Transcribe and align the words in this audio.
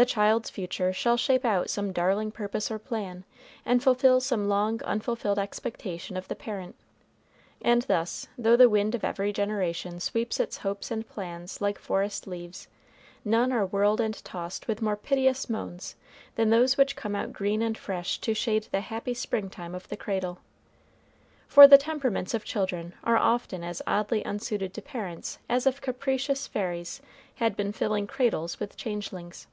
The 0.00 0.06
child's 0.06 0.48
future 0.48 0.92
shall 0.92 1.16
shape 1.16 1.44
out 1.44 1.68
some 1.70 1.90
darling 1.90 2.30
purpose 2.30 2.70
or 2.70 2.78
plan, 2.78 3.24
and 3.66 3.82
fulfill 3.82 4.20
some 4.20 4.48
long 4.48 4.80
unfulfilled 4.84 5.40
expectation 5.40 6.16
of 6.16 6.28
the 6.28 6.36
parent. 6.36 6.76
And 7.62 7.82
thus, 7.82 8.28
though 8.38 8.54
the 8.54 8.68
wind 8.68 8.94
of 8.94 9.02
every 9.02 9.32
generation 9.32 9.98
sweeps 9.98 10.38
its 10.38 10.58
hopes 10.58 10.92
and 10.92 11.04
plans 11.08 11.60
like 11.60 11.80
forest 11.80 12.28
leaves, 12.28 12.68
none 13.24 13.50
are 13.52 13.66
whirled 13.66 14.00
and 14.00 14.14
tossed 14.24 14.68
with 14.68 14.80
more 14.80 14.94
piteous 14.94 15.50
moans 15.50 15.96
than 16.36 16.50
those 16.50 16.76
which 16.78 16.94
come 16.94 17.16
out 17.16 17.32
green 17.32 17.60
and 17.60 17.76
fresh 17.76 18.20
to 18.20 18.34
shade 18.34 18.68
the 18.70 18.82
happy 18.82 19.14
spring 19.14 19.50
time 19.50 19.74
of 19.74 19.88
the 19.88 19.96
cradle. 19.96 20.38
For 21.48 21.66
the 21.66 21.76
temperaments 21.76 22.34
of 22.34 22.44
children 22.44 22.94
are 23.02 23.18
often 23.18 23.64
as 23.64 23.82
oddly 23.84 24.22
unsuited 24.24 24.72
to 24.74 24.80
parents 24.80 25.40
as 25.48 25.66
if 25.66 25.80
capricious 25.80 26.46
fairies 26.46 27.02
had 27.34 27.56
been 27.56 27.72
filling 27.72 28.06
cradles 28.06 28.60
with 28.60 28.76
changelings. 28.76 29.48